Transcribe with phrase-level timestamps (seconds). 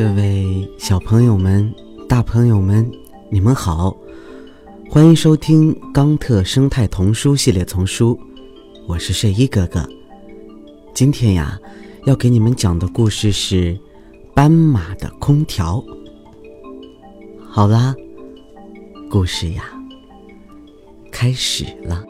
[0.00, 1.70] 各位小朋友们、
[2.08, 2.90] 大朋友们，
[3.28, 3.94] 你们好，
[4.88, 8.14] 欢迎收听《冈特生态童书系列丛书》，
[8.88, 9.86] 我是睡衣哥哥。
[10.94, 11.60] 今天呀，
[12.06, 13.74] 要给你们讲的故事是
[14.32, 15.76] 《斑马的空调》。
[17.46, 17.94] 好啦，
[19.10, 19.64] 故事呀，
[21.12, 22.02] 开始了。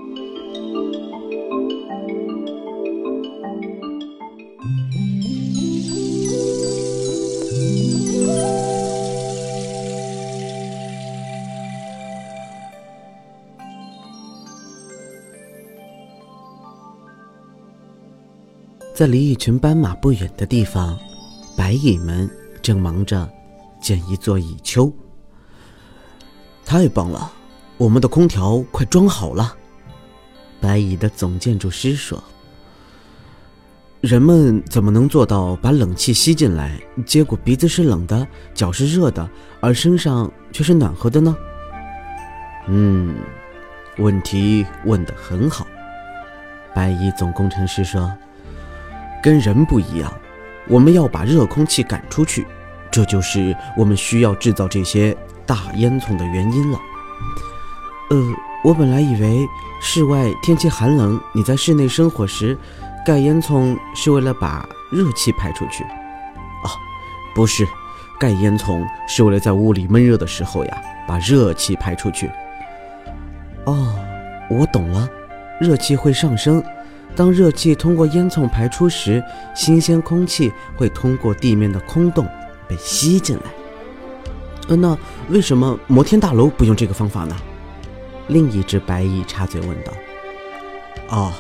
[19.01, 20.95] 在离一群斑马不远的地方，
[21.57, 22.29] 白蚁们
[22.61, 23.27] 正忙着
[23.81, 24.93] 建一座蚁丘。
[26.67, 27.33] 太棒了，
[27.79, 29.57] 我们的空调快装好了。
[30.61, 32.23] 白蚁的总建筑师说
[34.03, 39.27] ：“人们怎么能做到把冷气吸进来，结果鼻子是冷的，脚是热的，
[39.63, 41.35] 而身上却是暖和的呢？”
[42.69, 43.17] 嗯，
[43.97, 45.67] 问题问得很好。
[46.75, 48.15] 白蚁总工程师说。
[49.23, 50.13] 跟人不一样，
[50.69, 52.47] 我们要把热空气赶出去，
[52.91, 56.79] 这就是我们需要制造这些大烟囱的原因了。
[58.11, 58.17] 呃，
[58.65, 59.47] 我本来以为
[59.81, 62.59] 室外天气寒冷，你在室内生火时
[63.07, 65.85] 盖烟囱是为了把热气排出去。
[65.85, 66.73] 啊，
[67.35, 67.67] 不是，
[68.19, 72.31] 盖烟囱是为了在屋里闷热的时候呀，把热气排出去。
[73.65, 73.95] 哦，
[74.49, 75.09] 我懂了，
[75.61, 76.63] 热气会上升。
[77.17, 79.23] 当热气通过烟囱排出时，
[79.55, 82.27] 新鲜空气会通过地面的空洞
[82.67, 83.43] 被吸进来。
[84.69, 84.97] 呃，那
[85.29, 87.37] 为什么摩天大楼不用这个方法呢？
[88.29, 89.93] 另一只白蚁插嘴问道。
[91.09, 91.33] 哦，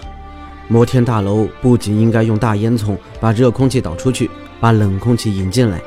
[0.68, 4.28] 摩天大楼不仅应该用大烟囱把热空气导出去，
[4.60, 5.80] 把冷空气引进来，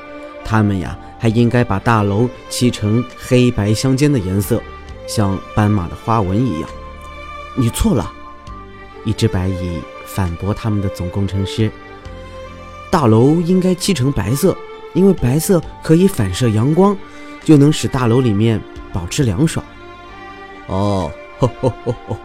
[0.45, 4.61] 他们呀还应该把大楼漆成黑白相间的颜色，
[5.07, 6.69] 像斑马的花纹一样。
[7.57, 8.11] 你错了。
[9.05, 11.71] 一只白蚁反驳他们的总工程师
[12.91, 14.55] ：“大楼应该漆成白色，
[14.93, 16.97] 因为白色可以反射阳光，
[17.43, 18.61] 就能使大楼里面
[18.93, 19.65] 保持凉爽。”
[20.67, 22.17] 哦，吼吼吼吼，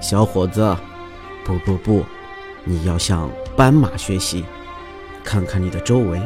[0.00, 0.76] 小伙子，
[1.44, 2.04] 不不不，
[2.64, 4.44] 你要向斑马学习，
[5.24, 6.20] 看看你的周围。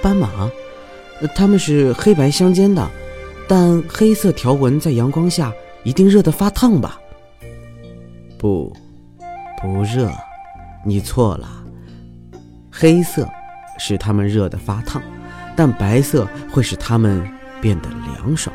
[0.00, 0.28] 斑马，
[1.34, 2.88] 它们是黑白相间的，
[3.48, 7.00] 但黑色条纹在阳光下一定热得发烫吧？
[8.38, 8.72] 不，
[9.60, 10.08] 不热，
[10.84, 11.48] 你错了。
[12.70, 13.28] 黑色
[13.78, 15.02] 使它们热得发烫，
[15.56, 17.28] 但白色会使它们
[17.60, 18.54] 变得凉爽。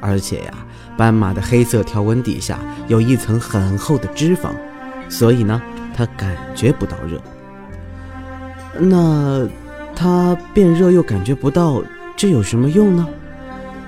[0.00, 0.54] 而且呀，
[0.96, 2.58] 斑马的黑色条纹底下
[2.88, 4.50] 有一层很厚的脂肪，
[5.08, 5.62] 所以呢，
[5.94, 7.20] 它感觉不到热。
[8.80, 9.48] 那
[9.94, 11.80] 它变热又感觉不到，
[12.16, 13.06] 这有什么用呢？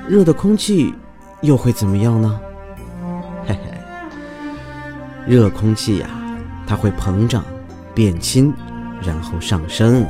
[0.09, 0.95] 热的空气
[1.43, 2.41] 又会怎么样呢？
[5.31, 6.11] 热空气呀，
[6.67, 7.45] 它会膨胀、
[7.95, 8.53] 变轻，
[9.01, 10.05] 然后上升。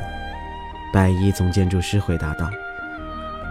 [0.94, 2.48] 白衣总建筑师回答道：“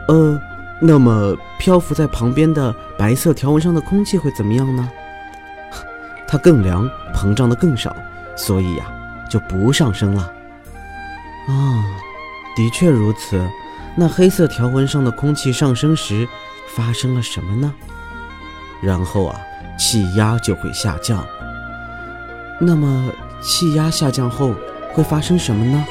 [0.09, 0.41] 呃，
[0.81, 4.90] 那么漂浮在旁边的白色条纹上的空气会怎么样呢？
[6.28, 7.96] 它更凉，膨胀的更少，
[8.35, 8.91] 所以呀，
[9.29, 10.24] 就不上升了。”
[11.47, 11.85] 啊，
[12.58, 13.47] 的确如此。
[13.96, 16.28] 那黑色条纹上的空气上升时，
[16.75, 17.72] 发生了什么呢？
[18.81, 19.40] 然后啊，
[19.78, 21.24] 气压就会下降。
[22.59, 23.12] 那么
[23.42, 24.53] 气压下降后
[24.92, 25.86] 会发生什么呢？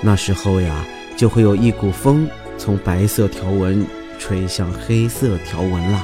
[0.00, 0.84] 那时候呀，
[1.16, 2.26] 就会有一股风
[2.56, 3.86] 从白色条纹
[4.18, 6.02] 吹向黑色条纹了。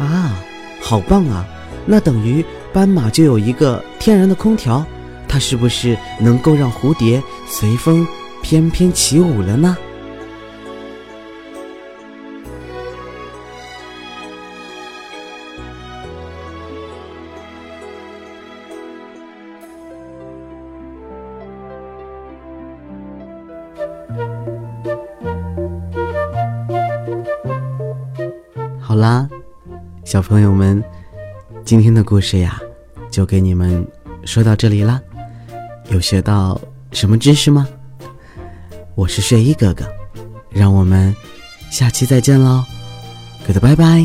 [0.00, 0.40] 啊，
[0.80, 1.46] 好棒啊！
[1.86, 4.84] 那等于斑马就有一个天然的空调，
[5.28, 8.06] 它是不是能够让蝴蝶随风
[8.42, 9.76] 翩翩起舞了呢？
[28.98, 29.28] 啦，
[30.04, 30.82] 小朋友们，
[31.64, 32.60] 今天的故事呀，
[33.12, 33.86] 就给你们
[34.24, 35.00] 说到这里啦。
[35.90, 36.60] 有学到
[36.90, 37.66] 什么知识吗？
[38.96, 39.86] 我是睡衣哥哥，
[40.50, 41.14] 让我们
[41.70, 42.64] 下期再见喽
[43.46, 44.04] ，good 拜拜。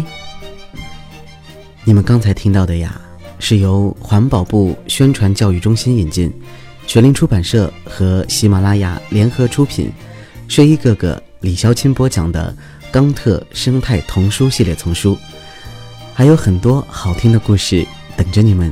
[1.83, 3.01] 你们刚才听到的呀，
[3.39, 6.31] 是由环保部宣传教育中心引进，
[6.85, 9.91] 全林出版社和喜马拉雅联合出品，
[10.47, 12.55] 睡衣哥哥李潇钦播讲的。
[12.93, 15.17] 冈特生态童书系列丛书，
[16.13, 17.83] 还有很多好听的故事
[18.15, 18.71] 等着你们，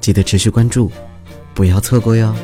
[0.00, 0.90] 记得持续关注，
[1.54, 2.34] 不要错过哟。